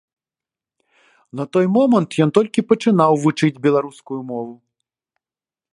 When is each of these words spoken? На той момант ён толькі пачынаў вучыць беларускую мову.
На 1.41 1.45
той 1.57 1.65
момант 1.75 2.17
ён 2.25 2.29
толькі 2.39 2.65
пачынаў 2.73 3.11
вучыць 3.27 3.55
беларускую 3.69 4.19
мову. 4.33 4.53